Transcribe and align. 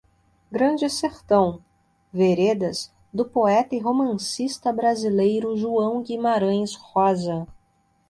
Grande 0.51 0.89
Sertão: 0.89 1.63
Veredas, 2.11 2.91
do 3.13 3.23
poeta 3.23 3.75
e 3.75 3.79
romancista 3.79 4.73
brasileiro 4.73 5.55
João 5.55 6.01
Guimarães 6.01 6.73
Rosa 6.73 7.47